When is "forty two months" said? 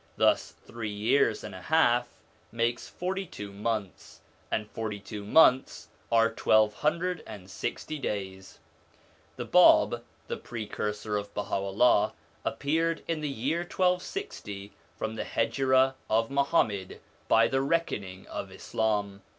2.79-4.21, 4.71-5.89